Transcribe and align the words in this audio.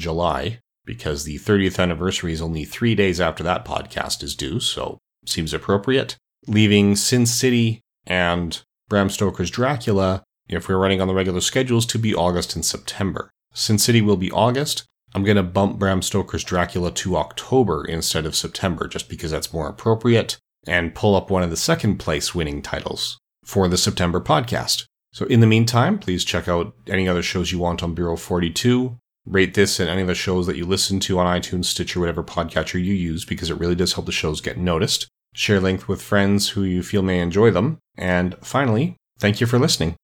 July 0.00 0.58
because 0.84 1.22
the 1.22 1.38
30th 1.38 1.78
anniversary 1.78 2.32
is 2.32 2.42
only 2.42 2.64
three 2.64 2.96
days 2.96 3.20
after 3.20 3.44
that 3.44 3.64
podcast 3.64 4.24
is 4.24 4.34
due, 4.34 4.58
so 4.58 4.98
seems 5.24 5.54
appropriate. 5.54 6.16
Leaving 6.48 6.96
Sin 6.96 7.26
City 7.26 7.80
and 8.08 8.60
Bram 8.88 9.08
Stoker's 9.08 9.52
Dracula, 9.52 10.24
if 10.48 10.68
we're 10.68 10.78
running 10.78 11.00
on 11.00 11.06
the 11.06 11.14
regular 11.14 11.40
schedules, 11.40 11.86
to 11.86 11.96
be 11.96 12.12
August 12.12 12.56
and 12.56 12.64
September. 12.64 13.30
Sin 13.52 13.78
City 13.78 14.00
will 14.00 14.16
be 14.16 14.32
August. 14.32 14.84
I'm 15.14 15.22
going 15.22 15.36
to 15.36 15.44
bump 15.44 15.78
Bram 15.78 16.02
Stoker's 16.02 16.42
Dracula 16.42 16.90
to 16.90 17.16
October 17.16 17.84
instead 17.84 18.26
of 18.26 18.34
September, 18.34 18.88
just 18.88 19.08
because 19.08 19.30
that's 19.30 19.52
more 19.52 19.68
appropriate, 19.68 20.38
and 20.66 20.92
pull 20.92 21.14
up 21.14 21.30
one 21.30 21.44
of 21.44 21.50
the 21.50 21.56
second 21.56 21.98
place 21.98 22.34
winning 22.34 22.62
titles 22.62 23.16
for 23.44 23.68
the 23.68 23.78
September 23.78 24.20
podcast. 24.20 24.86
So, 25.14 25.26
in 25.26 25.38
the 25.38 25.46
meantime, 25.46 26.00
please 26.00 26.24
check 26.24 26.48
out 26.48 26.74
any 26.88 27.06
other 27.06 27.22
shows 27.22 27.52
you 27.52 27.60
want 27.60 27.84
on 27.84 27.94
Bureau 27.94 28.16
42. 28.16 28.98
Rate 29.24 29.54
this 29.54 29.78
and 29.78 29.88
any 29.88 30.00
of 30.00 30.08
the 30.08 30.14
shows 30.14 30.48
that 30.48 30.56
you 30.56 30.66
listen 30.66 30.98
to 31.00 31.20
on 31.20 31.40
iTunes, 31.40 31.66
Stitcher, 31.66 32.00
whatever 32.00 32.24
podcatcher 32.24 32.82
you 32.82 32.92
use, 32.92 33.24
because 33.24 33.48
it 33.48 33.60
really 33.60 33.76
does 33.76 33.92
help 33.92 34.06
the 34.06 34.12
shows 34.12 34.40
get 34.40 34.58
noticed. 34.58 35.06
Share 35.32 35.60
length 35.60 35.86
with 35.86 36.02
friends 36.02 36.48
who 36.48 36.64
you 36.64 36.82
feel 36.82 37.02
may 37.02 37.20
enjoy 37.20 37.52
them. 37.52 37.78
And 37.96 38.34
finally, 38.42 38.96
thank 39.20 39.40
you 39.40 39.46
for 39.46 39.56
listening. 39.56 39.94